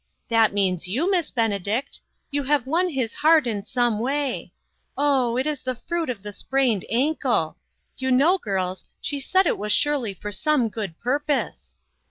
That 0.29 0.51
means 0.51 0.87
you, 0.87 1.11
Miss 1.11 1.29
Benedict. 1.29 2.01
You 2.31 2.41
have 2.45 2.65
won 2.65 2.89
his 2.89 3.13
heart 3.13 3.45
in 3.45 3.63
some 3.63 3.99
way. 3.99 4.51
Oh, 4.97 5.37
it 5.37 5.45
is 5.45 5.61
the 5.61 5.75
fruit 5.75 6.09
of 6.09 6.23
the 6.23 6.33
sprained 6.33 6.85
ankle. 6.89 7.55
You 7.99 8.11
know, 8.11 8.39
girls, 8.39 8.85
she 8.99 9.19
said 9.19 9.45
it 9.45 9.59
was 9.59 9.71
surely 9.71 10.15
for 10.15 10.31
some 10.31 10.69
good 10.69 10.97
purpose." 10.99 11.75